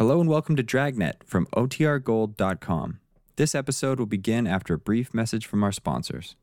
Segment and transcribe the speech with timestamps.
[0.00, 3.00] Hello and welcome to Dragnet from OTRGold.com.
[3.36, 6.36] This episode will begin after a brief message from our sponsors.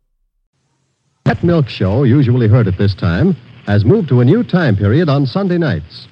[1.26, 3.34] Pet Milk Show, usually heard at this time,
[3.66, 6.08] has moved to a new time period on Sunday nights.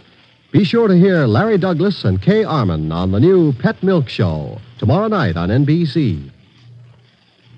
[0.51, 4.59] Be sure to hear Larry Douglas and Kay Armen on the new Pet Milk Show
[4.79, 6.31] tomorrow night on NBC.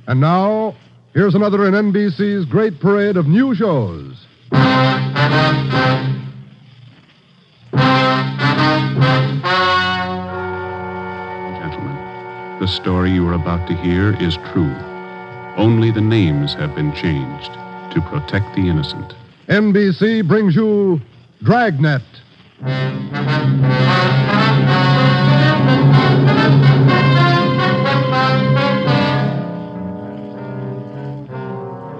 [0.05, 0.75] And now,
[1.13, 4.25] here's another in NBC's great parade of new shows.
[12.67, 14.75] The story you are about to hear is true.
[15.55, 17.53] Only the names have been changed
[17.93, 19.13] to protect the innocent.
[19.47, 20.99] NBC brings you
[21.43, 22.01] Dragnet.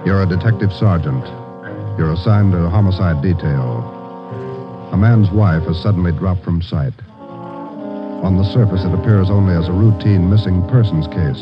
[0.04, 1.24] You're a detective sergeant.
[1.98, 3.80] You're assigned to homicide detail.
[4.92, 6.92] A man's wife has suddenly dropped from sight.
[8.22, 11.40] On the surface, it appears only as a routine missing persons case.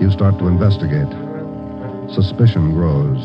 [0.00, 1.08] You start to investigate.
[2.12, 3.18] Suspicion grows.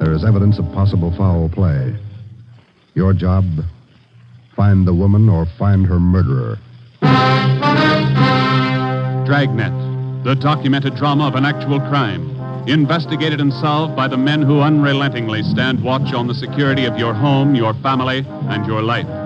[0.00, 1.94] There is evidence of possible foul play.
[2.94, 3.44] Your job
[4.54, 6.58] find the woman or find her murderer.
[9.26, 12.30] Dragnet, the documented drama of an actual crime.
[12.68, 17.12] Investigated and solved by the men who unrelentingly stand watch on the security of your
[17.12, 19.25] home, your family, and your life.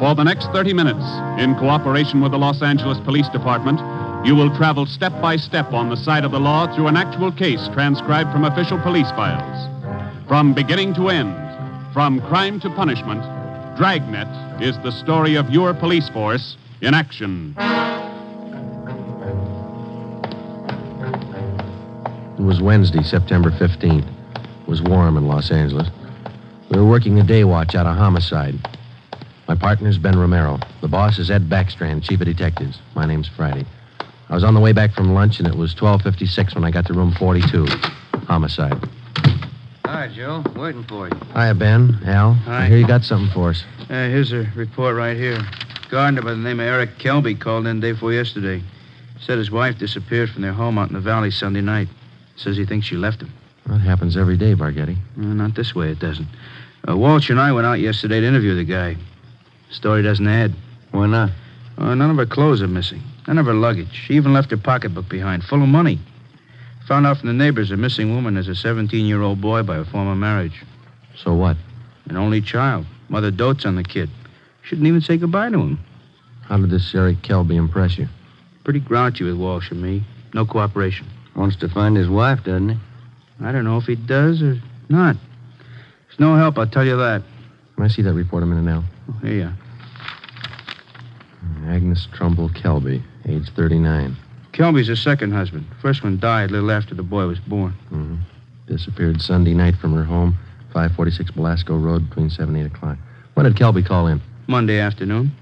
[0.00, 1.04] For the next 30 minutes,
[1.38, 3.78] in cooperation with the Los Angeles Police Department,
[4.26, 7.30] you will travel step by step on the side of the law through an actual
[7.30, 9.68] case transcribed from official police files.
[10.26, 11.36] From beginning to end,
[11.92, 13.20] from crime to punishment,
[13.76, 17.54] Dragnet is the story of your police force in action.
[22.38, 24.08] It was Wednesday, September 15th.
[24.34, 25.88] It was warm in Los Angeles.
[26.70, 28.54] We were working a day watch out of homicide.
[29.48, 30.58] My partner's Ben Romero.
[30.80, 32.78] The boss is Ed Backstrand, chief of detectives.
[32.94, 33.66] My name's Friday.
[34.28, 36.86] I was on the way back from lunch, and it was 12.56 when I got
[36.86, 37.66] to room 42.
[38.28, 38.78] Homicide.
[39.84, 40.44] Hi, Joe.
[40.54, 41.16] Waiting for you.
[41.34, 41.98] Hiya, Ben.
[42.04, 42.34] Al.
[42.34, 42.64] Hi.
[42.64, 43.64] I hear you got something for us.
[43.82, 45.38] Uh, here's a report right here.
[45.90, 48.62] Gardener by the name of Eric Kelby called in day before yesterday.
[49.20, 51.88] Said his wife disappeared from their home out in the valley Sunday night.
[52.36, 53.32] Says he thinks she left him.
[53.66, 54.96] That happens every day, Bargetti.
[55.18, 56.28] Uh, not this way, it doesn't.
[56.88, 58.96] Uh, Walsh and I went out yesterday to interview the guy.
[59.70, 60.54] Story doesn't add.
[60.90, 61.30] Why not?
[61.78, 63.02] Uh, none of her clothes are missing.
[63.26, 63.92] None of her luggage.
[63.92, 65.98] She even left her pocketbook behind, full of money.
[66.88, 69.76] Found out from the neighbors a missing woman is a 17 year old boy by
[69.76, 70.64] a former marriage.
[71.16, 71.56] So what?
[72.06, 72.86] An only child.
[73.08, 74.10] Mother dotes on the kid.
[74.62, 75.78] Shouldn't even say goodbye to him.
[76.42, 78.08] How did this Eric Kelby impress you?
[78.64, 80.02] Pretty grouchy with Walsh and me.
[80.34, 81.06] No cooperation.
[81.36, 82.76] Wants to find his wife, doesn't he?
[83.40, 85.16] I don't know if he does or not.
[86.08, 87.22] There's no help, I'll tell you that.
[87.76, 88.84] Can I see that report a minute now?
[89.08, 89.56] Oh, here you are.
[91.68, 94.16] Agnes Trumbull Kelby, age 39.
[94.52, 95.66] Kelby's her second husband.
[95.80, 97.74] First one died a little after the boy was born.
[97.92, 98.16] Mm-hmm.
[98.66, 100.36] Disappeared Sunday night from her home,
[100.72, 102.98] 546 Belasco Road, between 7 and 8 o'clock.
[103.34, 104.20] When did Kelby call in?
[104.46, 105.32] Monday afternoon.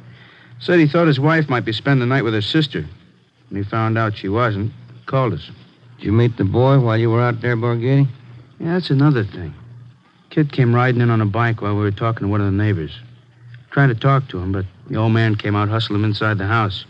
[0.61, 2.87] Said he thought his wife might be spending the night with her sister.
[3.49, 4.73] When he found out she wasn't,
[5.07, 5.51] called us.
[5.97, 8.09] Did you meet the boy while you were out there, Bargetti?
[8.59, 9.55] Yeah, that's another thing.
[10.31, 12.53] Kid came riding in on a bike while we were talking to one of the
[12.53, 12.99] neighbors.
[13.71, 16.47] Trying to talk to him, but the old man came out, hustling him inside the
[16.47, 16.85] house.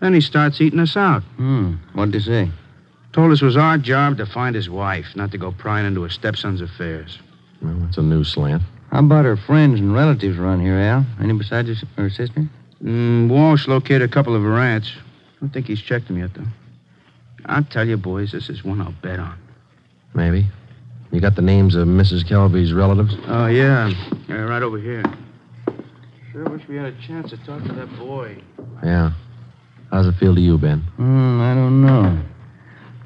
[0.00, 1.22] Then he starts eating us out.
[1.36, 1.74] Hmm.
[1.92, 2.50] What'd he say?
[3.12, 6.02] Told us it was our job to find his wife, not to go prying into
[6.02, 7.18] his stepson's affairs.
[7.62, 8.62] Well, that's a new slant.
[8.90, 11.06] How about her friends and relatives around here, Al?
[11.20, 12.48] Any besides her, her sister?
[12.82, 14.92] Mm, Walsh located a couple of her aunts.
[14.96, 16.44] I don't think he's checked them yet, though.
[17.46, 19.38] I'll tell you, boys, this is one I'll bet on.
[20.14, 20.46] Maybe.
[21.12, 22.24] You got the names of Mrs.
[22.24, 23.14] Kelby's relatives?
[23.26, 23.92] Oh, yeah.
[24.28, 25.04] yeah right over here.
[26.34, 28.36] Sure wish we had a chance to talk to that boy.
[28.82, 29.12] Yeah.
[29.92, 30.80] How's it feel to you, Ben?
[30.96, 32.20] Hmm, I don't know.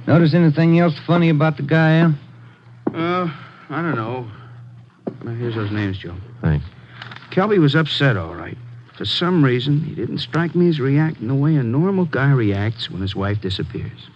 [0.07, 2.15] Notice anything else funny about the guy, Al?
[2.87, 3.31] Uh,
[3.69, 4.27] I don't know.
[5.23, 6.17] Well, here's those names, Joe.
[6.41, 6.65] Thanks.
[7.31, 8.57] Kelby was upset, all right.
[8.97, 12.89] For some reason, he didn't strike me as reacting the way a normal guy reacts
[12.89, 14.09] when his wife disappears.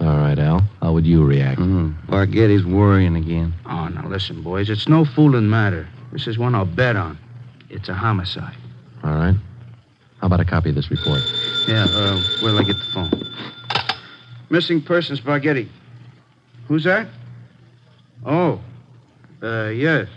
[0.00, 0.62] All right, Al.
[0.82, 1.60] How would you react?
[1.60, 2.12] Mm-hmm.
[2.12, 3.54] Bargetti's worrying again.
[3.64, 4.68] Oh, now listen, boys.
[4.70, 5.88] It's no fooling matter.
[6.10, 7.16] This is one I'll bet on.
[7.70, 8.56] It's a homicide.
[9.02, 9.34] All right.
[10.20, 11.20] How about a copy of this report?
[11.68, 13.10] Yeah, uh, where'll I get the phone?
[14.50, 15.68] Missing persons, Bargetti.
[16.68, 17.08] Who's that?
[18.24, 18.60] Oh.
[19.42, 20.08] Uh, yes.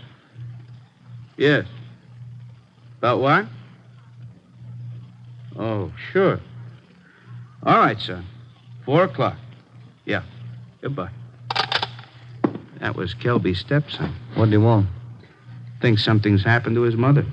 [1.36, 1.66] Yes.
[2.98, 3.46] About what?
[5.58, 6.40] Oh, sure.
[7.62, 8.26] All right, son.
[8.84, 9.36] Four o'clock.
[10.06, 10.22] Yeah.
[10.80, 11.10] Goodbye.
[12.80, 14.14] That was Kelby's stepson.
[14.34, 14.88] What do you want?
[15.82, 17.26] Thinks something's happened to his mother.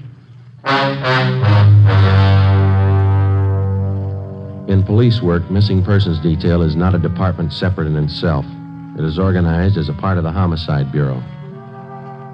[4.68, 8.46] In police work, missing persons detail is not a department separate in itself.
[8.98, 11.24] It is organized as a part of the Homicide Bureau.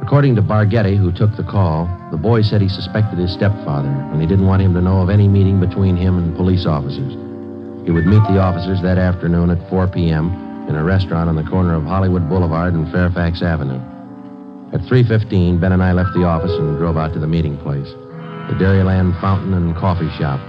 [0.01, 4.19] According to Bargetti, who took the call, the boy said he suspected his stepfather, and
[4.19, 7.13] he didn't want him to know of any meeting between him and police officers.
[7.85, 10.65] He would meet the officers that afternoon at 4 p.m.
[10.67, 13.81] in a restaurant on the corner of Hollywood Boulevard and Fairfax Avenue.
[14.73, 17.93] At 3.15, Ben and I left the office and drove out to the meeting place,
[18.47, 20.39] the Dairyland Fountain and Coffee Shop.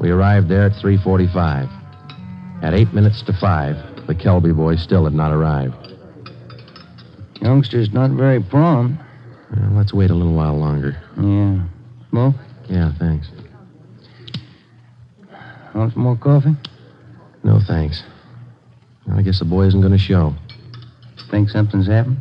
[0.00, 1.68] We arrived there at 3.45.
[2.62, 5.74] At 8 minutes to 5, the Kelby boy still had not arrived.
[7.40, 9.02] Youngster's not very prompt.
[9.54, 10.96] Well, let's wait a little while longer.
[11.16, 11.62] Yeah.
[12.10, 12.34] Smoke?
[12.68, 13.28] Yeah, thanks.
[15.74, 16.56] Want some more coffee?
[17.44, 18.02] No, thanks.
[19.06, 20.34] Well, I guess the boy isn't going to show.
[21.30, 22.18] Think something's happened?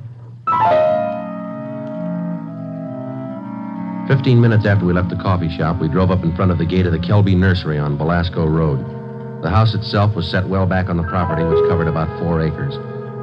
[4.08, 6.66] Fifteen minutes after we left the coffee shop, we drove up in front of the
[6.66, 9.42] gate of the Kelby Nursery on Belasco Road.
[9.42, 12.76] The house itself was set well back on the property, which covered about four acres.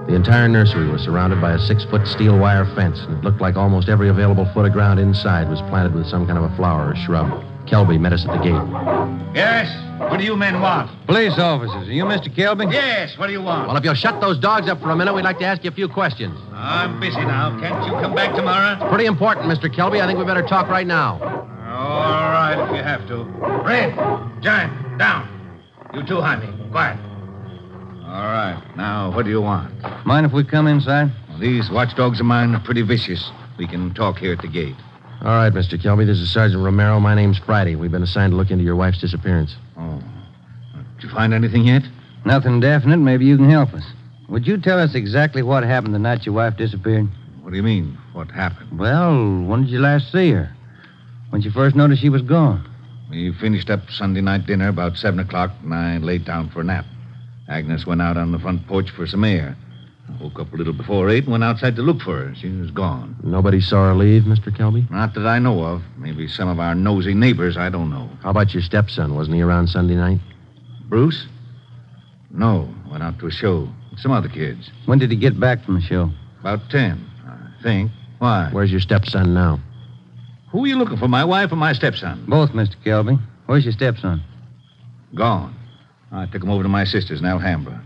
[0.08, 3.40] The entire nursery was surrounded by a six foot steel wire fence, and it looked
[3.40, 6.56] like almost every available foot of ground inside was planted with some kind of a
[6.56, 7.51] flower or shrub.
[7.66, 9.34] Kelby met us at the gate.
[9.34, 9.68] Yes?
[10.10, 10.90] What do you men want?
[11.06, 11.88] Police officers.
[11.88, 12.28] Are you Mr.
[12.28, 12.72] Kelby?
[12.72, 13.68] Yes, what do you want?
[13.68, 15.70] Well, if you'll shut those dogs up for a minute, we'd like to ask you
[15.70, 16.38] a few questions.
[16.52, 17.58] I'm busy now.
[17.60, 18.72] Can't you come back tomorrow?
[18.80, 19.72] It's Pretty important, Mr.
[19.72, 20.00] Kelby.
[20.02, 21.20] I think we better talk right now.
[21.22, 23.24] All right, if you have to.
[23.64, 23.94] Red,
[24.42, 25.28] Giant, down.
[25.94, 26.48] You too, Jaime.
[26.70, 26.98] Quiet.
[28.04, 28.60] All right.
[28.76, 29.72] Now, what do you want?
[30.04, 31.10] Mind if we come inside?
[31.28, 33.30] Well, these watchdogs of mine are pretty vicious.
[33.56, 34.74] We can talk here at the gate.
[35.24, 35.80] All right, Mr.
[35.80, 36.04] Kelby.
[36.04, 36.98] This is Sergeant Romero.
[36.98, 37.76] My name's Friday.
[37.76, 39.54] We've been assigned to look into your wife's disappearance.
[39.78, 40.02] Oh.
[40.96, 41.84] Did you find anything yet?
[42.24, 42.96] Nothing definite.
[42.96, 43.84] Maybe you can help us.
[44.28, 47.06] Would you tell us exactly what happened the night your wife disappeared?
[47.40, 47.96] What do you mean?
[48.14, 48.80] What happened?
[48.80, 50.52] Well, when did you last see her?
[51.30, 52.68] When you first noticed she was gone?
[53.08, 56.64] We finished up Sunday night dinner about 7 o'clock, and I laid down for a
[56.64, 56.84] nap.
[57.48, 59.56] Agnes went out on the front porch for some air.
[60.08, 62.34] I woke up a little before 8 and went outside to look for her.
[62.34, 63.16] She was gone.
[63.22, 64.54] Nobody saw her leave, Mr.
[64.56, 64.90] Kelby?
[64.90, 65.82] Not that I know of.
[65.96, 68.10] Maybe some of our nosy neighbors, I don't know.
[68.22, 69.14] How about your stepson?
[69.14, 70.18] Wasn't he around Sunday night?
[70.88, 71.26] Bruce?
[72.30, 74.70] No, went out to a show with some other kids.
[74.86, 76.10] When did he get back from the show?
[76.40, 77.90] About 10, I think.
[78.18, 78.48] Why?
[78.52, 79.60] Where's your stepson now?
[80.50, 82.24] Who are you looking for, my wife or my stepson?
[82.26, 82.76] Both, Mr.
[82.84, 83.20] Kelby.
[83.46, 84.22] Where's your stepson?
[85.14, 85.54] Gone.
[86.10, 87.82] I took him over to my sister's in Alhambra.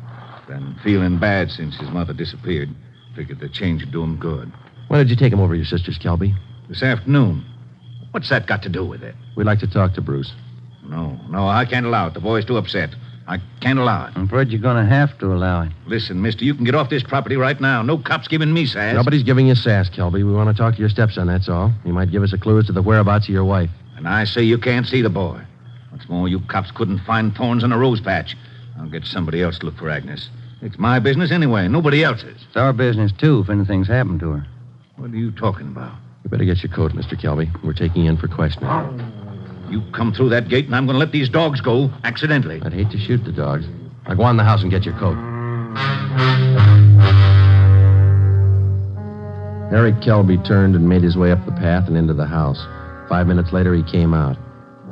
[0.47, 2.69] Been feeling bad since his mother disappeared.
[3.17, 4.53] Figured the change would do him good.
[4.89, 6.37] When did you take him over to your sister's, Kelby?
[6.69, 7.45] This afternoon.
[8.13, 9.15] What's that got to do with it?
[9.37, 10.33] We'd like to talk to Bruce.
[10.85, 12.15] No, no, I can't allow it.
[12.15, 12.95] The boy's too upset.
[13.27, 14.13] I can't allow it.
[14.15, 15.73] I'm afraid you're going to have to allow it.
[15.87, 17.83] Listen, mister, you can get off this property right now.
[17.83, 18.95] No cops giving me sass.
[18.95, 20.25] Nobody's giving you sass, Kelby.
[20.25, 21.73] We want to talk to your stepson, that's all.
[21.83, 23.71] He might give us a clue as to the whereabouts of your wife.
[23.97, 25.41] And I say you can't see the boy.
[25.91, 28.37] What's more, you cops couldn't find thorns in a rose patch.
[28.79, 30.29] I'll get somebody else to look for Agnes.
[30.63, 32.43] It's my business anyway, nobody else's.
[32.47, 34.47] It's our business, too, if anything's happened to her.
[34.97, 35.93] What are you talking about?
[36.25, 37.13] You better get your coat, Mr.
[37.13, 37.63] Kelby.
[37.63, 38.69] We're taking you in for questioning.
[39.71, 42.61] You come through that gate, and I'm going to let these dogs go accidentally.
[42.63, 43.67] I'd hate to shoot the dogs.
[44.09, 45.17] Now go on in the house and get your coat.
[49.73, 52.65] Eric Kelby turned and made his way up the path and into the house.
[53.09, 54.37] Five minutes later, he came out.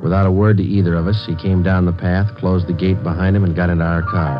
[0.04, 3.02] Without a word to either of us, he came down the path, closed the gate
[3.02, 4.38] behind him, and got into our car.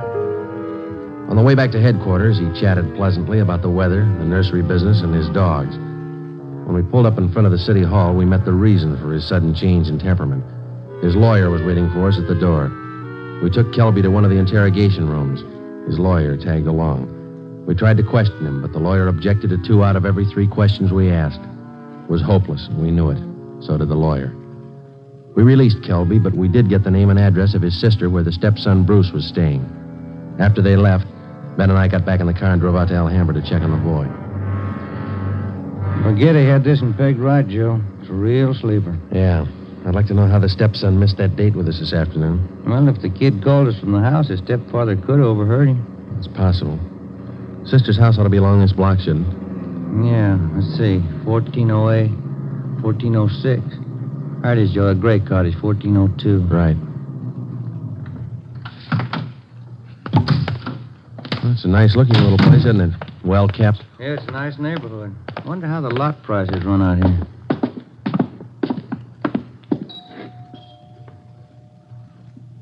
[1.31, 5.01] On the way back to headquarters, he chatted pleasantly about the weather, the nursery business,
[5.01, 5.75] and his dogs.
[5.75, 9.11] When we pulled up in front of the city hall, we met the reason for
[9.11, 10.45] his sudden change in temperament.
[11.03, 12.69] His lawyer was waiting for us at the door.
[13.43, 15.41] We took Kelby to one of the interrogation rooms.
[15.89, 17.65] His lawyer tagged along.
[17.67, 20.47] We tried to question him, but the lawyer objected to two out of every three
[20.47, 21.41] questions we asked.
[21.41, 23.65] It was hopeless, and we knew it.
[23.65, 24.44] So did the lawyer.
[25.35, 28.23] We released Kelby, but we did get the name and address of his sister where
[28.23, 29.65] the stepson Bruce was staying.
[30.39, 31.07] After they left,
[31.57, 33.63] Ben and I got back in the car and drove out to Alhambra to check
[33.63, 34.07] on the boy.
[36.03, 37.81] Bargetti had this one pegged right, Joe.
[38.01, 38.97] It's a real sleeper.
[39.13, 39.47] Yeah.
[39.87, 42.65] I'd like to know how the stepson missed that date with us this afternoon.
[42.67, 46.17] Well, if the kid called us from the house, his stepfather could have overheard him.
[46.19, 46.79] It's possible.
[47.65, 49.35] Sister's house ought to be along this block, shouldn't it?
[50.09, 50.99] Yeah, let's see.
[51.25, 52.11] 1408,
[52.83, 53.84] 1406.
[54.45, 54.89] Right is, Joe.
[54.89, 56.55] A gray cottage, 1402.
[56.55, 56.77] Right.
[61.43, 62.93] Well, it's a nice looking little place, isn't it?
[63.25, 63.83] Well kept.
[63.99, 65.15] Yeah, it's a nice neighborhood.
[65.47, 67.27] Wonder how the lot prices run out here.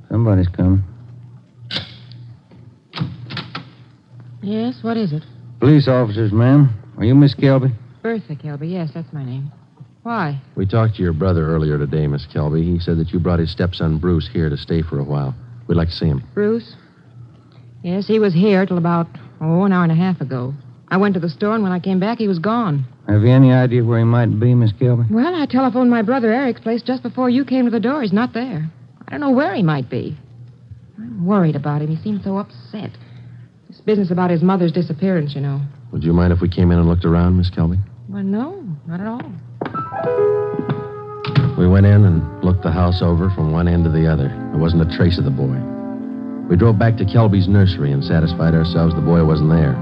[0.09, 0.85] Somebody's coming.
[4.41, 5.25] Yes, what is it?
[5.59, 6.73] Police officers, ma'am.
[6.97, 7.75] Are you Miss Kelby?
[8.03, 8.71] Bertha Kelby.
[8.71, 9.51] Yes, that's my name.
[10.03, 10.41] Why?
[10.57, 12.65] We talked to your brother earlier today, Miss Kelby.
[12.65, 15.35] He said that you brought his stepson Bruce here to stay for a while.
[15.69, 16.25] We'd We'd like to see him.
[16.35, 16.75] Bruce?
[17.83, 19.07] Yes, he was here till about,
[19.41, 20.55] oh, an hour and a half ago.
[20.89, 22.85] I went to the store, and when I came back, he was gone.
[23.09, 25.11] Have you any idea where he might be, Miss Kelby?
[25.11, 28.03] Well, I telephoned my brother Eric's place just before you came to the door.
[28.03, 28.71] He's not there.
[29.07, 30.17] I don't know where he might be.
[30.99, 31.89] I'm worried about him.
[31.89, 32.91] He seems so upset.
[33.69, 35.61] This business about his mother's disappearance, you know.
[35.93, 37.79] Would you mind if we came in and looked around, Miss Kelby?
[38.09, 39.33] Well, no, not at all.
[41.59, 44.29] We went in and looked the house over from one end to the other.
[44.29, 45.59] There wasn't a trace of the boy.
[46.49, 49.73] We drove back to Kelby's nursery and satisfied ourselves the boy wasn't there.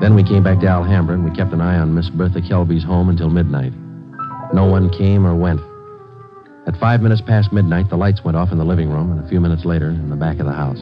[0.00, 2.84] Then we came back to Alhambra and we kept an eye on Miss Bertha Kelby's
[2.84, 3.72] home until midnight.
[4.52, 5.60] No one came or went.
[6.66, 9.28] At five minutes past midnight, the lights went off in the living room, and a
[9.28, 10.80] few minutes later, in the back of the house.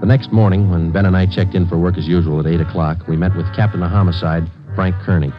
[0.00, 2.60] The next morning, when Ben and I checked in for work as usual at 8
[2.60, 4.44] o'clock, we met with Captain of Homicide,
[4.74, 5.32] Frank Kearney.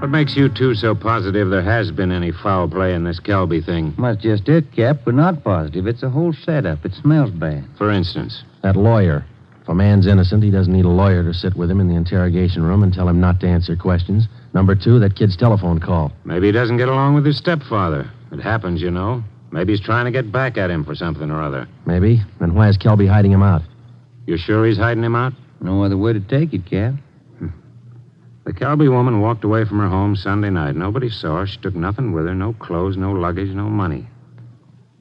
[0.00, 3.64] What makes you two so positive there has been any foul play in this Kelby
[3.64, 3.94] thing?
[3.98, 5.00] That's just it, Cap.
[5.04, 5.88] We're not positive.
[5.88, 6.84] It's a whole setup.
[6.84, 7.64] It smells bad.
[7.76, 9.26] For instance, That lawyer.
[9.60, 11.96] If a man's innocent, he doesn't need a lawyer to sit with him in the
[11.96, 14.28] interrogation room and tell him not to answer questions.
[14.54, 16.12] Number two, that kid's telephone call.
[16.24, 18.08] maybe he doesn't get along with his stepfather.
[18.32, 19.24] It happens, you know.
[19.50, 21.66] Maybe he's trying to get back at him for something or other.
[21.86, 22.22] Maybe.
[22.38, 23.62] Then why is Kelby hiding him out?
[24.26, 25.32] You're sure he's hiding him out?
[25.60, 26.94] No other way to take it, Cap.
[28.48, 30.74] The Kelby woman walked away from her home Sunday night.
[30.74, 31.46] Nobody saw her.
[31.46, 34.08] She took nothing with her no clothes, no luggage, no money.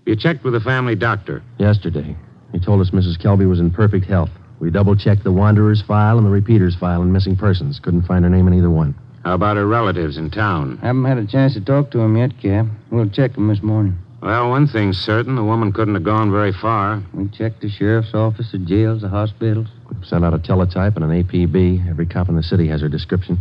[0.05, 1.41] You checked with the family doctor.
[1.57, 2.17] Yesterday.
[2.51, 3.17] He told us Mrs.
[3.17, 4.31] Kelby was in perfect health.
[4.59, 7.79] We double checked the Wanderer's file and the Repeater's file in missing persons.
[7.79, 8.93] Couldn't find her name in either one.
[9.23, 10.79] How about her relatives in town?
[10.79, 12.65] Haven't had a chance to talk to him yet, Cap.
[12.91, 13.97] We'll check him this morning.
[14.21, 17.01] Well, one thing's certain the woman couldn't have gone very far.
[17.13, 19.69] We checked the sheriff's office, the jails, the hospitals.
[19.89, 21.89] We've sent out a teletype and an APB.
[21.89, 23.39] Every cop in the city has her description.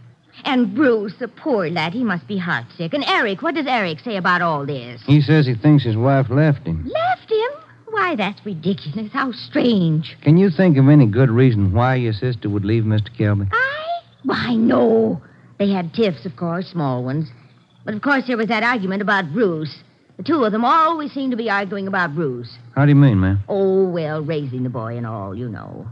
[0.44, 2.94] And Bruce, the poor lad, he must be heartsick.
[2.94, 5.02] And Eric, what does Eric say about all this?
[5.06, 6.84] He says he thinks his wife left him.
[6.88, 7.50] Left him?
[7.90, 9.12] Why, that's ridiculous.
[9.12, 10.16] How strange.
[10.22, 13.14] Can you think of any good reason why your sister would leave Mr.
[13.14, 13.48] Kelby?
[13.52, 14.00] I?
[14.24, 15.20] Why, no.
[15.58, 17.28] They had tiffs, of course, small ones.
[17.84, 19.76] But of course, there was that argument about Bruce.
[20.22, 22.56] The two of them always seem to be arguing about Bruce.
[22.76, 23.42] How do you mean, ma'am?
[23.48, 25.88] Oh, well, raising the boy and all, you know.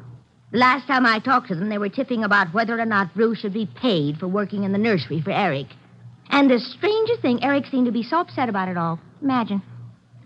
[0.53, 3.41] The last time I talked to them, they were tipping about whether or not Bruce
[3.41, 5.67] should be paid for working in the nursery for Eric.
[6.29, 9.01] And the strangest thing, Eric seemed to be so upset about it all.
[9.21, 9.63] Imagine.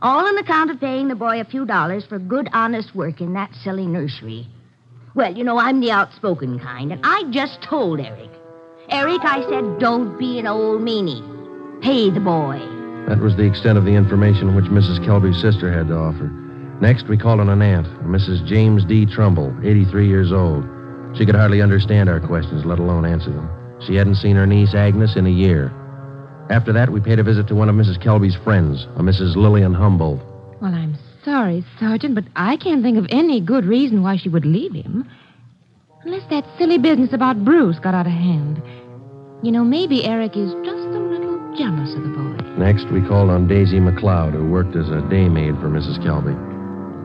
[0.02, 3.32] All on account of paying the boy a few dollars for good, honest work in
[3.32, 4.46] that silly nursery.
[5.14, 8.28] Well, you know, I'm the outspoken kind, and I just told Eric.
[8.90, 11.80] Eric, I said, don't be an old meanie.
[11.80, 12.83] Pay the boy.
[13.08, 15.04] That was the extent of the information which Mrs.
[15.04, 16.30] Kelby's sister had to offer.
[16.80, 18.46] Next, we called on an aunt, Mrs.
[18.46, 19.06] James D.
[19.06, 20.64] Trumbull, 83 years old.
[21.16, 23.48] She could hardly understand our questions, let alone answer them.
[23.86, 25.72] She hadn't seen her niece, Agnes, in a year.
[26.50, 28.02] After that, we paid a visit to one of Mrs.
[28.02, 29.36] Kelby's friends, a Mrs.
[29.36, 30.20] Lillian Humboldt.
[30.60, 34.44] Well, I'm sorry, Sergeant, but I can't think of any good reason why she would
[34.44, 35.08] leave him.
[36.02, 38.62] Unless that silly business about Bruce got out of hand.
[39.42, 40.83] You know, maybe Eric is just
[42.56, 45.98] Next, we called on Daisy McLeod, who worked as a day maid for Mrs.
[45.98, 46.38] Kelby.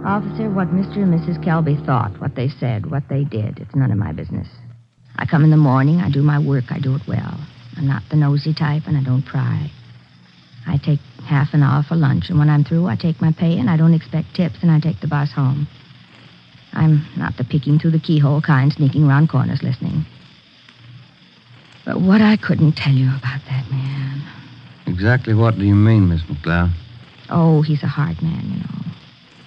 [0.05, 0.97] Officer, what Mr.
[0.97, 1.43] and Mrs.
[1.43, 4.47] Kelby thought, what they said, what they did, it's none of my business.
[5.15, 7.35] I come in the morning, I do my work, I do it well.
[7.77, 9.71] I'm not the nosy type, and I don't pry.
[10.67, 13.57] I take half an hour for lunch, and when I'm through, I take my pay,
[13.57, 15.67] and I don't expect tips, and I take the bus home.
[16.73, 20.05] I'm not the peeking through the keyhole kind, sneaking around corners listening.
[21.85, 24.08] But what I couldn't tell you about that man.
[24.89, 26.73] Exactly what do you mean, Miss McLeod?
[27.29, 28.91] Oh, he's a hard man, you know.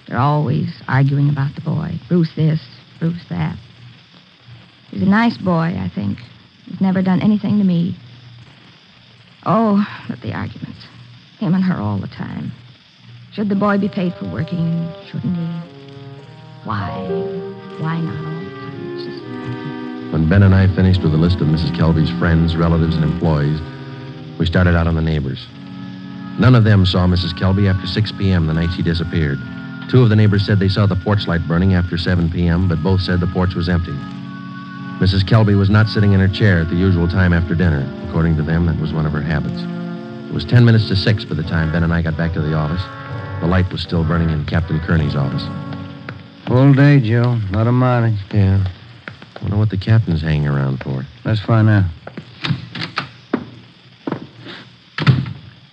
[0.07, 1.99] They're always arguing about the boy.
[2.07, 2.61] Bruce this,
[2.99, 3.57] Bruce that.
[4.89, 6.19] He's a nice boy, I think.
[6.65, 7.97] He's never done anything to me.
[9.45, 10.79] Oh, but the arguments.
[11.39, 12.53] Him and her all the time.
[13.33, 14.89] Should the boy be paid for working?
[15.11, 15.47] Shouldn't he?
[16.63, 16.87] Why?
[17.79, 18.97] Why not all the time?
[18.97, 20.13] Just...
[20.13, 21.75] When Ben and I finished with a list of Mrs.
[21.75, 23.59] Kelby's friends, relatives, and employees,
[24.43, 25.47] we started out on the neighbors.
[26.37, 27.31] None of them saw Mrs.
[27.31, 28.45] Kelby after 6 p.m.
[28.45, 29.39] the night she disappeared.
[29.89, 32.83] Two of the neighbors said they saw the porch light burning after 7 p.m., but
[32.83, 33.93] both said the porch was empty.
[34.99, 35.23] Mrs.
[35.23, 37.87] Kelby was not sitting in her chair at the usual time after dinner.
[38.09, 39.61] According to them, that was one of her habits.
[40.27, 42.41] It was 10 minutes to 6 by the time Ben and I got back to
[42.41, 42.83] the office.
[43.39, 45.43] The light was still burning in Captain Kearney's office.
[46.47, 47.39] Full day, Joe.
[47.51, 48.19] Lot of mileage.
[48.33, 48.67] Yeah.
[49.41, 51.05] Wonder what the captain's hanging around for.
[51.23, 51.85] Let's find out.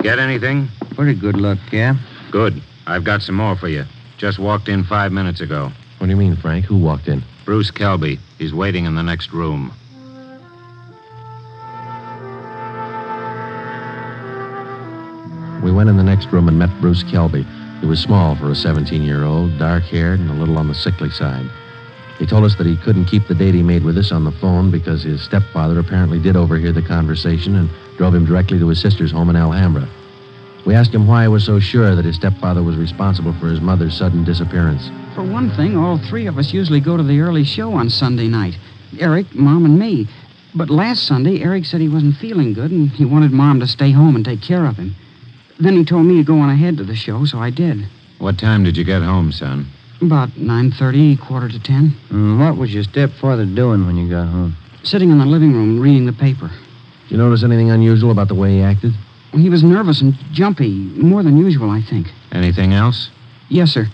[0.03, 0.69] Get anything?
[0.95, 1.95] Pretty good luck, yeah.
[2.31, 2.63] Good.
[2.87, 3.85] I've got some more for you.
[4.17, 5.71] Just walked in five minutes ago.
[5.99, 6.65] What do you mean, Frank?
[6.65, 7.23] Who walked in?
[7.45, 8.19] Bruce Kelby.
[8.39, 9.73] He's waiting in the next room.
[15.63, 17.45] We went in the next room and met Bruce Kelby.
[17.81, 20.75] He was small for a 17 year old, dark haired, and a little on the
[20.75, 21.51] sickly side.
[22.21, 24.31] He told us that he couldn't keep the date he made with us on the
[24.31, 28.79] phone because his stepfather apparently did overhear the conversation and drove him directly to his
[28.79, 29.89] sister's home in Alhambra.
[30.67, 33.63] We asked him why he was so sure that his stepfather was responsible for his
[33.63, 34.91] mother's sudden disappearance.
[35.15, 38.29] For one thing, all three of us usually go to the early show on Sunday
[38.29, 38.59] night
[38.99, 40.07] Eric, Mom, and me.
[40.55, 43.93] But last Sunday, Eric said he wasn't feeling good and he wanted Mom to stay
[43.93, 44.95] home and take care of him.
[45.59, 47.87] Then he told me to go on ahead to the show, so I did.
[48.19, 49.69] What time did you get home, son?
[50.03, 51.95] About 9.30, quarter to 10.
[52.09, 54.57] Mm, what was your stepfather doing when you got home?
[54.83, 56.49] Sitting in the living room reading the paper.
[56.49, 58.95] Did you notice anything unusual about the way he acted?
[59.33, 62.09] He was nervous and jumpy, more than usual, I think.
[62.33, 63.11] Anything else?
[63.51, 63.89] Yes, sir.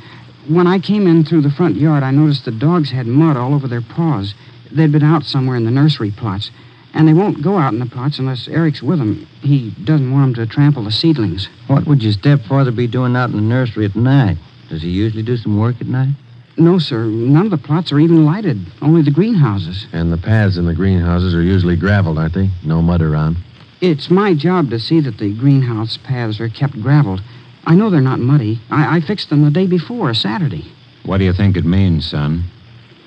[0.46, 3.52] When I came in through the front yard, I noticed the dogs had mud all
[3.52, 4.32] over their paws.
[4.70, 6.52] They'd been out somewhere in the nursery plots.
[6.94, 9.26] And they won't go out in the plots unless Eric's with them.
[9.42, 11.48] He doesn't want them to trample the seedlings.
[11.66, 14.38] What would your stepfather be doing out in the nursery at night?
[14.68, 16.14] Does he usually do some work at night?
[16.58, 17.04] No, sir.
[17.04, 18.58] None of the plots are even lighted.
[18.80, 19.86] Only the greenhouses.
[19.92, 22.50] And the paths in the greenhouses are usually graveled, aren't they?
[22.64, 23.36] No mud around.
[23.80, 27.20] It's my job to see that the greenhouse paths are kept graveled.
[27.66, 28.60] I know they're not muddy.
[28.70, 30.64] I, I fixed them the day before, Saturday.
[31.04, 32.44] What do you think it means, son?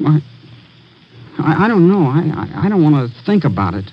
[0.05, 0.21] I,
[1.39, 2.05] I, I don't know.
[2.05, 3.91] I, I, I don't want to think about it.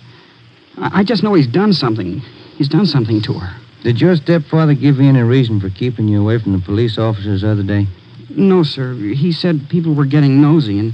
[0.76, 2.20] I, I just know he's done something.
[2.58, 3.56] He's done something to her.
[3.86, 7.42] Did your stepfather give you any reason for keeping you away from the police officers
[7.42, 7.86] the other day?
[8.30, 8.94] No, sir.
[8.94, 10.92] He said people were getting nosy, and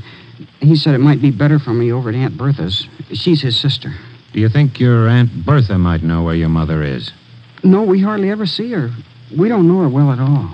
[0.61, 2.87] he said it might be better for me over at Aunt Bertha's.
[3.15, 3.95] She's his sister.
[4.35, 7.11] Do you think your Aunt Bertha might know where your mother is?
[7.65, 8.91] No, we hardly ever see her.
[9.35, 10.51] We don't know her well at all.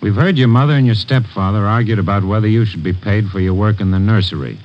[0.00, 3.38] We've heard your mother and your stepfather argued about whether you should be paid for
[3.38, 4.58] your work in the nursery.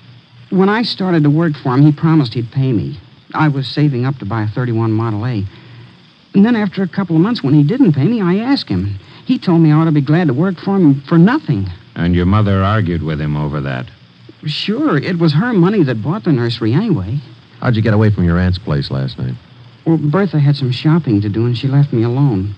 [0.49, 2.97] When I started to work for him, he promised he'd pay me.
[3.33, 5.45] I was saving up to buy a 31 Model A.
[6.37, 8.99] And then after a couple of months, when he didn't pay me, I asked him.
[9.25, 11.67] He told me I ought to be glad to work for him for nothing.
[11.95, 13.87] And your mother argued with him over that.
[14.45, 17.19] Sure, it was her money that bought the nursery anyway.
[17.59, 19.33] How'd you get away from your aunt's place last night?
[19.83, 22.53] Well, Bertha had some shopping to do, and she left me alone.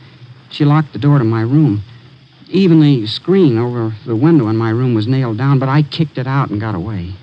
[0.49, 1.81] She locked the door to my room.
[2.49, 6.17] Even the screen over the window in my room was nailed down, but I kicked
[6.17, 7.13] it out and got away.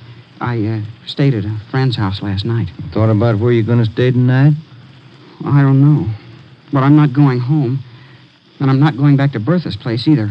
[0.40, 2.70] I uh, stayed at a friend's house last night.
[2.94, 4.54] Thought about where you're going to stay tonight?
[5.44, 6.10] I don't know.
[6.72, 7.82] But I'm not going home.
[8.58, 10.30] And I'm not going back to Bertha's place either.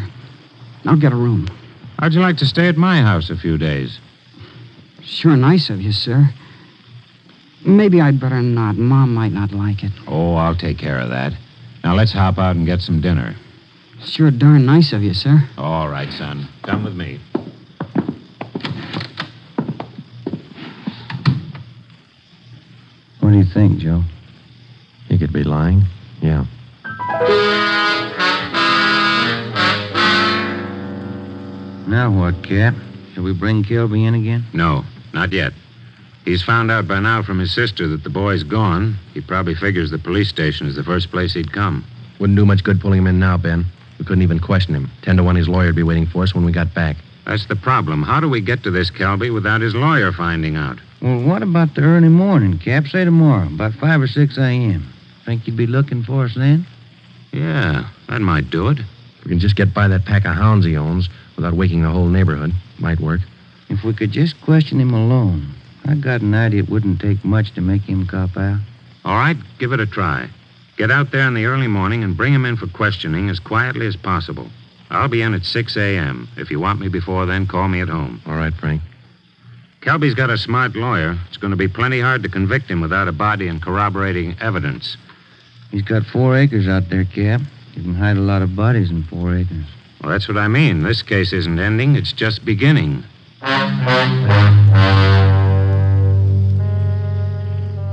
[0.84, 1.48] I'll get a room.
[1.98, 3.98] How'd you like to stay at my house a few days?
[5.02, 6.28] Sure nice of you, sir.
[7.64, 8.76] Maybe I'd better not.
[8.76, 9.92] Mom might not like it.
[10.06, 11.32] Oh, I'll take care of that.
[11.84, 13.36] Now let's hop out and get some dinner.
[14.04, 15.48] Sure darn nice of you, sir.
[15.56, 16.48] All right, son.
[16.62, 17.20] Come with me.
[23.20, 24.02] What do you think, Joe?
[25.08, 25.84] He could be lying.
[26.20, 26.44] Yeah.
[31.86, 32.74] Now what, Cap?
[33.14, 34.44] Shall we bring Kelby in again?
[34.52, 35.52] No, not yet.
[36.24, 38.96] He's found out by now from his sister that the boy's gone.
[39.14, 41.84] He probably figures the police station is the first place he'd come.
[42.18, 43.64] Wouldn't do much good pulling him in now, Ben.
[43.98, 44.90] We couldn't even question him.
[45.02, 46.96] Ten to one his lawyer'd be waiting for us when we got back.
[47.24, 48.02] That's the problem.
[48.02, 50.78] How do we get to this Kelby without his lawyer finding out?
[51.00, 52.88] Well, what about the early morning, Cap?
[52.88, 54.92] Say tomorrow, about 5 or 6 a.m.
[55.26, 56.64] Think you'd be looking for us then?
[57.32, 58.78] Yeah, that might do it.
[59.24, 62.06] We can just get by that pack of hounds he owns without waking the whole
[62.06, 62.52] neighborhood.
[62.78, 63.20] Might work.
[63.68, 65.52] If we could just question him alone,
[65.84, 68.60] I got an idea it wouldn't take much to make him cop out.
[69.04, 70.30] All right, give it a try.
[70.76, 73.88] Get out there in the early morning and bring him in for questioning as quietly
[73.88, 74.48] as possible.
[74.90, 76.28] I'll be in at 6 a.m.
[76.36, 78.22] If you want me before then, call me at home.
[78.26, 78.80] All right, Frank.
[79.80, 81.18] Kelby's got a smart lawyer.
[81.28, 84.96] It's going to be plenty hard to convict him without a body and corroborating evidence.
[85.76, 87.42] He's got four acres out there, Cap.
[87.74, 89.66] You can hide a lot of bodies in four acres.
[90.00, 90.82] Well, that's what I mean.
[90.82, 93.04] This case isn't ending, it's just beginning.
[93.42, 93.52] The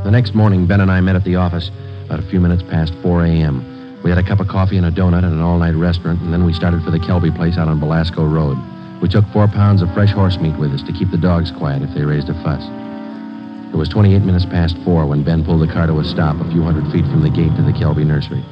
[0.10, 1.72] next morning, Ben and I met at the office
[2.06, 4.00] about a few minutes past 4 a.m.
[4.02, 6.32] We had a cup of coffee and a donut at an all night restaurant, and
[6.32, 8.58] then we started for the Kelby place out on Belasco Road.
[9.02, 11.82] We took four pounds of fresh horse meat with us to keep the dogs quiet
[11.82, 12.64] if they raised a fuss.
[13.74, 16.52] It was 28 minutes past four when Ben pulled the car to a stop a
[16.52, 18.44] few hundred feet from the gate to the Kelby nursery.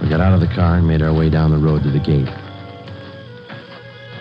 [0.00, 1.98] We got out of the car and made our way down the road to the
[1.98, 2.28] gate.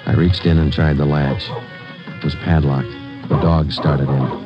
[0.08, 1.48] I reached in and tried the latch.
[2.18, 2.90] It was padlocked.
[3.30, 4.46] The dogs started in.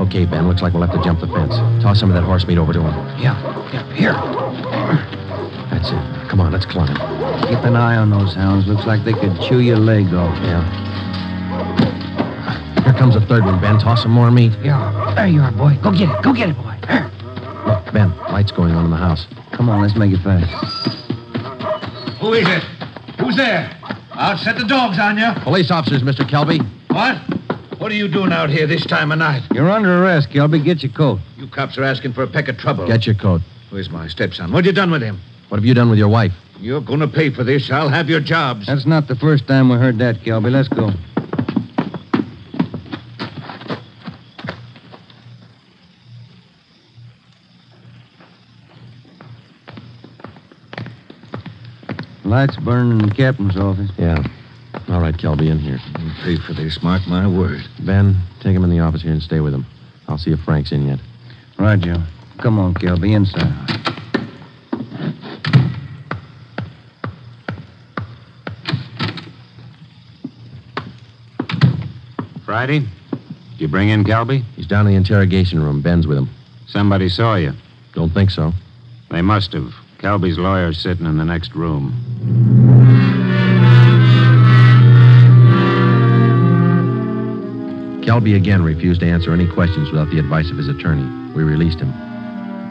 [0.00, 1.56] Okay, Ben, looks like we'll have to jump the fence.
[1.82, 2.94] Toss some of that horse meat over to him.
[3.20, 3.36] Yeah,
[3.72, 4.12] yeah, here.
[5.68, 6.28] That's it.
[6.28, 7.21] Come on, let's climb.
[7.48, 8.66] Keep an eye on those hounds.
[8.66, 10.36] Looks like they could chew your leg off.
[10.42, 10.62] Yeah.
[12.84, 13.78] Here comes a third one, Ben.
[13.78, 14.52] Toss some more meat.
[14.62, 15.78] Yeah, there you are, boy.
[15.82, 16.22] Go get it.
[16.22, 16.76] Go get it, boy.
[16.86, 17.10] There.
[17.66, 19.26] Look, Ben, lights going on in the house.
[19.52, 20.50] Come on, let's make it fast.
[22.20, 22.62] Who is it?
[23.20, 23.76] Who's there?
[24.12, 25.32] I'll set the dogs on you.
[25.42, 26.28] Police officers, Mr.
[26.28, 26.60] Kelby.
[26.90, 27.16] What?
[27.80, 29.42] What are you doing out here this time of night?
[29.54, 30.62] You're under arrest, Kelby.
[30.64, 31.20] Get your coat.
[31.36, 32.86] You cops are asking for a peck of trouble.
[32.86, 33.40] Get your coat.
[33.70, 34.52] Where's my stepson?
[34.52, 35.20] What you done with him?
[35.48, 36.32] What have you done with your wife?
[36.62, 37.72] You're going to pay for this.
[37.72, 38.66] I'll have your jobs.
[38.66, 40.52] That's not the first time we heard that, Kelby.
[40.52, 40.92] Let's go.
[52.24, 53.90] Lights burning in the captain's office.
[53.98, 54.24] Yeah.
[54.88, 55.80] All right, Kelby, in here.
[55.96, 57.66] I'll pay for this, mark my word.
[57.80, 59.66] Ben, take him in the office here and stay with him.
[60.06, 61.00] I'll see if Frank's in yet.
[61.58, 62.04] Right, Joe.
[62.38, 63.91] Come on, Kelby, inside.
[72.52, 72.80] Friday?
[72.80, 74.44] Did you bring in Kelby?
[74.56, 75.80] He's down in the interrogation room.
[75.80, 76.28] Ben's with him.
[76.66, 77.54] Somebody saw you.
[77.94, 78.52] Don't think so.
[79.10, 79.72] They must have.
[79.96, 81.94] Kelby's lawyer's sitting in the next room.
[88.02, 91.08] Kelby again refused to answer any questions without the advice of his attorney.
[91.34, 91.90] We released him.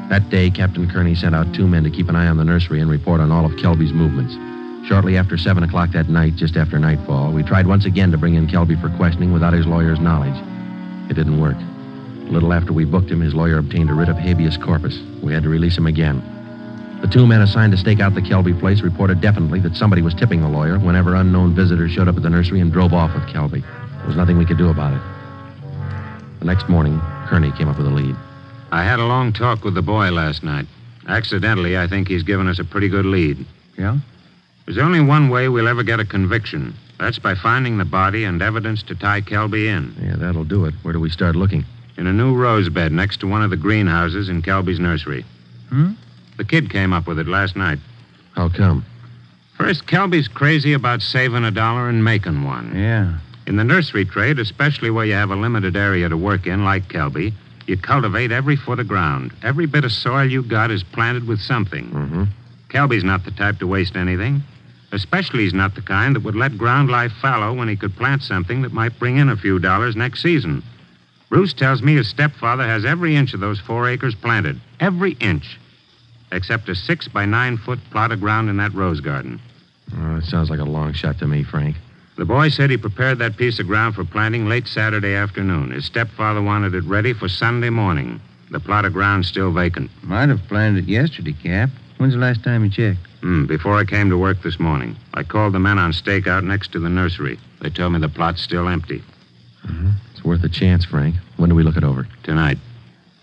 [0.10, 2.82] That day, Captain Kearney sent out two men to keep an eye on the nursery
[2.82, 4.36] and report on all of Kelby's movements.
[4.88, 8.34] Shortly after 7 o'clock that night, just after nightfall, we tried once again to bring
[8.36, 10.36] in Kelby for questioning without his lawyer's knowledge.
[11.10, 11.58] It didn't work.
[11.58, 14.98] A little after we booked him, his lawyer obtained a writ of habeas corpus.
[15.22, 16.22] We had to release him again.
[17.02, 20.14] The two men assigned to stake out the Kelby place reported definitely that somebody was
[20.14, 23.24] tipping the lawyer whenever unknown visitors showed up at the nursery and drove off with
[23.24, 23.62] Kelby.
[23.62, 25.02] There was nothing we could do about it.
[26.40, 28.16] The next morning, Kearney came up with a lead.
[28.72, 30.66] I had a long talk with the boy last night.
[31.08, 33.46] Accidentally, I think he's given us a pretty good lead.
[33.78, 33.98] Yeah?
[34.66, 36.76] There's only one way we'll ever get a conviction.
[37.00, 39.96] That's by finding the body and evidence to tie Kelby in.
[40.02, 40.74] Yeah, that'll do it.
[40.84, 41.66] Where do we start looking?
[41.98, 45.26] In a new rose bed next to one of the greenhouses in Kelby's nursery.
[45.70, 45.94] Hmm?
[46.38, 47.80] The kid came up with it last night.
[48.36, 48.86] How come?
[49.58, 52.76] First, Kelby's crazy about saving a dollar and making one.
[52.76, 53.18] Yeah.
[53.48, 56.88] In the nursery trade, especially where you have a limited area to work in, like
[56.88, 57.34] Kelby,
[57.68, 59.34] you cultivate every foot of ground.
[59.44, 61.90] Every bit of soil you got is planted with something.
[61.90, 62.24] Mm-hmm.
[62.70, 64.44] Kelby's not the type to waste anything.
[64.92, 68.24] Especially, he's not the kind that would let ground lie fallow when he could plant
[68.24, 70.64] something that might bring in a few dollars next season.
[71.30, 74.60] Bruce tells me his stepfather has every inch of those four acres planted.
[74.82, 75.58] Every inch.
[76.34, 79.40] Except a six by nine foot plot of ground in that rose garden.
[79.96, 81.78] Oh, it sounds like a long shot to me, Frank.
[82.18, 85.72] The boy said he prepared that piece of ground for planting late Saturday afternoon.
[85.72, 88.20] His stepfather wanted it ready for Sunday morning.
[88.52, 89.90] The plot of ground's still vacant.
[90.04, 91.70] Might have planted it yesterday, Cap.
[91.98, 93.08] When's the last time you checked?
[93.22, 96.72] Hmm, before I came to work this morning, I called the men on stakeout next
[96.72, 97.40] to the nursery.
[97.62, 99.04] They told me the plot's still empty.
[100.12, 101.16] It's worth a chance, Frank.
[101.38, 102.08] When do we look it over?
[102.24, 102.58] Tonight.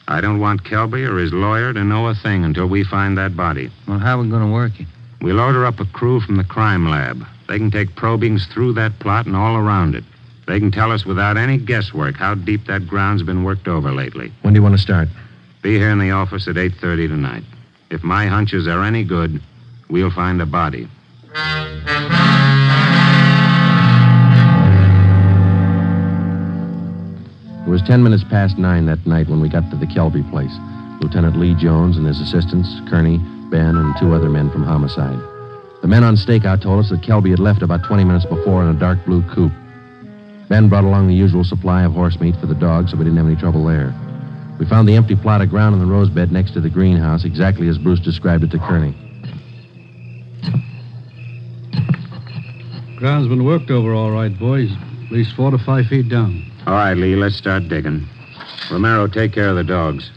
[0.06, 3.36] I don't want Kelby or his lawyer to know a thing until we find that
[3.36, 3.70] body.
[3.86, 4.86] Well, how are we going to work it?
[5.20, 7.26] We'll order up a crew from the crime lab.
[7.48, 10.04] They can take probings through that plot and all around it.
[10.46, 14.32] They can tell us without any guesswork how deep that ground's been worked over lately.
[14.42, 15.08] When do you want to start?
[15.60, 17.44] Be here in the office at 8:30 tonight.
[17.90, 19.42] If my hunches are any good,
[19.88, 20.88] we'll find a body.
[27.66, 30.52] It was ten minutes past nine that night when we got to the Kelby place.
[31.02, 33.18] Lieutenant Lee Jones and his assistants, Kearney,
[33.50, 35.18] Ben, and two other men from homicide.
[35.80, 38.74] The men on stakeout told us that Kelby had left about 20 minutes before in
[38.74, 39.52] a dark blue coupe.
[40.48, 43.18] Ben brought along the usual supply of horse meat for the dogs, so we didn't
[43.18, 43.94] have any trouble there.
[44.58, 47.24] We found the empty plot of ground in the rose bed next to the greenhouse,
[47.24, 49.07] exactly as Bruce described it to Kearney.
[52.96, 54.70] Ground's been worked over all right, boys.
[55.06, 56.44] At least four to five feet down.
[56.66, 58.08] All right, Lee, let's start digging.
[58.70, 60.10] Romero, take care of the dogs.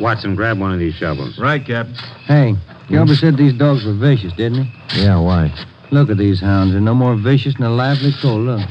[0.00, 1.38] Watson, grab one of these shovels.
[1.38, 1.94] Right, Captain.
[2.26, 2.56] Hey,
[2.88, 5.02] Gilbert said these dogs were vicious, didn't he?
[5.02, 5.54] Yeah, why?
[5.90, 6.72] Look at these hounds.
[6.72, 8.40] They're no more vicious than a lively coal.
[8.40, 8.68] Look.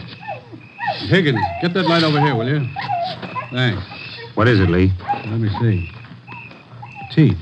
[1.07, 2.67] Higgins, get that light over here, will you?
[3.51, 3.83] Thanks.
[4.33, 4.91] What is it, Lee?
[5.25, 5.91] Let me see.
[7.11, 7.37] Teeth.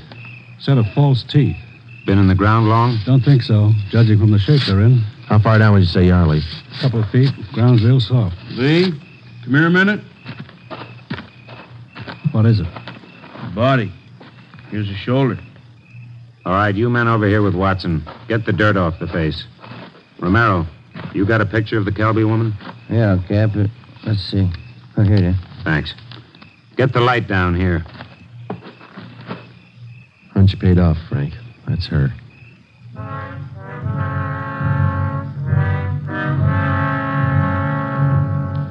[0.58, 1.56] Set of false teeth.
[2.06, 2.98] Been in the ground long?
[3.04, 4.98] Don't think so, judging from the shape they're in.
[5.26, 6.42] How far down would you say you are, Lee?
[6.78, 7.30] A couple of feet.
[7.52, 8.36] Ground's real soft.
[8.52, 8.90] Lee,
[9.44, 10.00] come here a minute.
[12.32, 12.66] What is it?
[13.54, 13.92] Body.
[14.70, 15.38] Here's the shoulder.
[16.46, 18.02] All right, you men over here with Watson.
[18.28, 19.44] Get the dirt off the face.
[20.18, 20.66] Romero,
[21.12, 22.54] you got a picture of the Kelby woman?
[22.88, 23.50] Yeah, Cap.
[24.04, 24.50] Let's see.
[24.96, 25.36] Oh, here it is.
[25.64, 25.94] Thanks.
[26.76, 27.84] Get the light down here.
[30.32, 31.34] Hunch paid off, Frank.
[31.70, 32.12] That's her.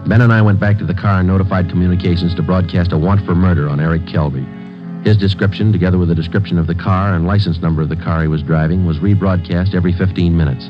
[0.05, 3.25] Ben and I went back to the car and notified communications to broadcast a want
[3.25, 4.45] for murder on Eric Kelby.
[5.05, 8.21] His description, together with a description of the car and license number of the car
[8.21, 10.65] he was driving, was rebroadcast every 15 minutes.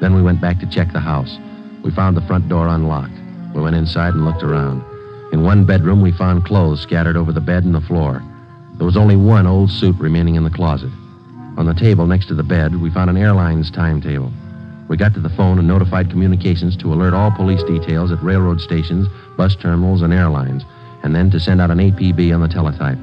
[0.00, 1.36] Then we went back to check the house.
[1.82, 3.18] We found the front door unlocked.
[3.56, 4.84] We went inside and looked around.
[5.32, 8.22] In one bedroom, we found clothes scattered over the bed and the floor.
[8.74, 10.90] There was only one old suit remaining in the closet.
[11.58, 14.32] On the table next to the bed, we found an airline's timetable.
[14.88, 18.60] We got to the phone and notified communications to alert all police details at railroad
[18.60, 20.64] stations, bus terminals, and airlines,
[21.02, 22.98] and then to send out an APB on the teletype.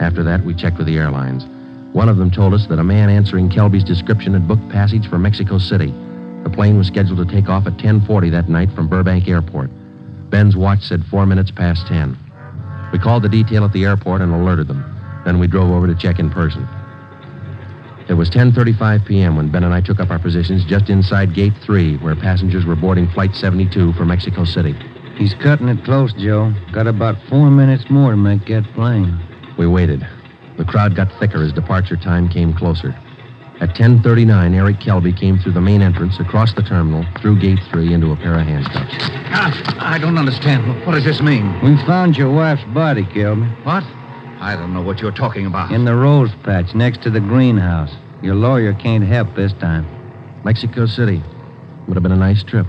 [0.00, 1.44] After that, we checked with the airlines.
[1.92, 5.18] One of them told us that a man answering Kelby's description had booked passage for
[5.18, 5.92] Mexico City.
[6.44, 9.70] The plane was scheduled to take off at 10:40 that night from Burbank Airport.
[10.30, 12.16] Ben's watch said 4 minutes past 10.
[12.92, 14.84] We called the detail at the airport and alerted them.
[15.24, 16.68] Then we drove over to check in person.
[18.08, 19.36] It was 10:35 p.m.
[19.36, 22.74] when Ben and I took up our positions just inside Gate 3, where passengers were
[22.74, 24.74] boarding Flight 72 for Mexico City.
[25.16, 26.54] He's cutting it close, Joe.
[26.72, 29.20] Got about four minutes more to make that plane.
[29.58, 30.06] We waited.
[30.56, 32.96] The crowd got thicker as departure time came closer.
[33.60, 37.92] At 10:39, Eric Kelby came through the main entrance, across the terminal, through Gate 3,
[37.92, 38.94] into a pair of handcuffs.
[39.30, 40.86] Ah, I don't understand.
[40.86, 41.60] What does this mean?
[41.60, 43.50] We found your wife's body, Kelby.
[43.64, 43.84] What?
[44.40, 45.72] I don't know what you're talking about.
[45.72, 47.92] In the rose patch next to the greenhouse.
[48.22, 49.86] Your lawyer can't help this time.
[50.44, 51.22] Mexico City.
[51.86, 52.66] Would have been a nice trip.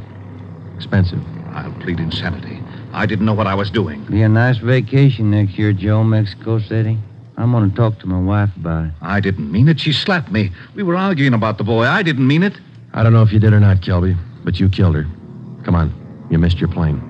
[0.75, 1.21] Expensive.
[1.51, 2.61] I'll plead insanity.
[2.93, 4.03] I didn't know what I was doing.
[4.05, 6.97] Be a nice vacation next year, Joe, Mexico City.
[7.37, 8.91] I'm going to talk to my wife about it.
[9.01, 9.79] I didn't mean it.
[9.79, 10.51] She slapped me.
[10.75, 11.83] We were arguing about the boy.
[11.83, 12.53] I didn't mean it.
[12.93, 15.05] I don't know if you did or not, Kelby, but you killed her.
[15.63, 16.27] Come on.
[16.29, 17.08] You missed your plane.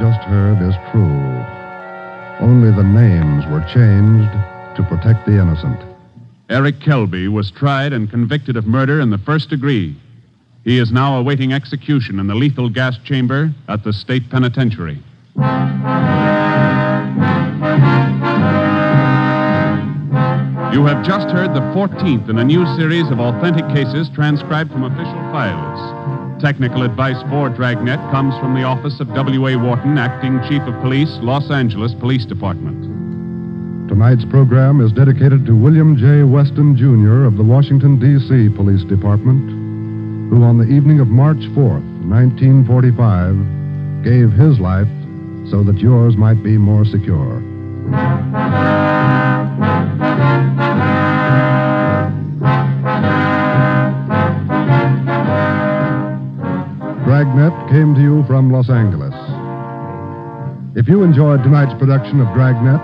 [0.00, 1.44] Just heard is true.
[2.40, 4.32] Only the names were changed
[4.76, 5.78] to protect the innocent.
[6.48, 9.94] Eric Kelby was tried and convicted of murder in the first degree.
[10.64, 15.02] He is now awaiting execution in the lethal gas chamber at the state penitentiary.
[20.72, 24.84] You have just heard the 14th in a new series of authentic cases transcribed from
[24.84, 25.99] official files.
[26.40, 29.56] Technical advice for Dragnet comes from the office of W.A.
[29.56, 32.80] Worton, Acting Chief of Police, Los Angeles Police Department.
[33.90, 36.22] Tonight's program is dedicated to William J.
[36.22, 37.24] Weston, Jr.
[37.26, 38.48] of the Washington, D.C.
[38.56, 44.88] Police Department, who on the evening of March 4th, 1945, gave his life
[45.50, 47.42] so that yours might be more secure.
[57.70, 59.14] Came to you from Los Angeles.
[60.74, 62.82] If you enjoyed tonight's production of Dragnet,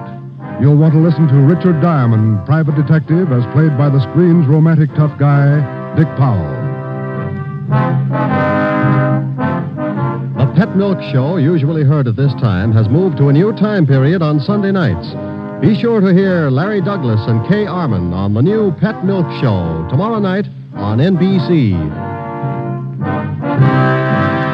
[0.63, 4.89] you'll want to listen to Richard Diamond, private detective, as played by the screen's romantic
[4.95, 5.59] tough guy,
[5.97, 6.55] Dick Powell.
[10.39, 13.89] The Pet Milk Show, usually heard at this time, has moved to a new time
[13.89, 15.09] period on Sunday nights.
[15.61, 19.85] Be sure to hear Larry Douglas and Kay Armen on the new Pet Milk Show
[19.91, 22.06] tomorrow night on NBC.